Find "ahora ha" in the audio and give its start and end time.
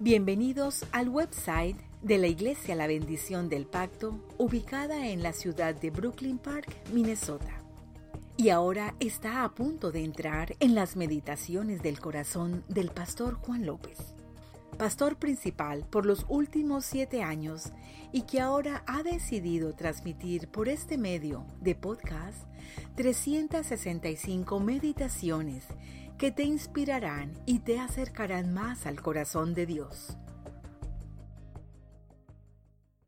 18.40-19.02